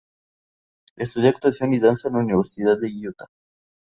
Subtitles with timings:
[0.95, 3.27] Estudió actuación y danza en la Universidad de Utah.